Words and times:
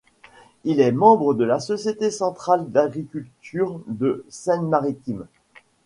Il 0.63 0.79
est 0.79 0.91
membre 0.91 1.35
de 1.35 1.43
la 1.43 1.59
Société 1.59 2.09
centrale 2.09 2.71
d'agriculture 2.71 3.81
de 3.85 4.25
Seine-Maritime. 4.29 5.27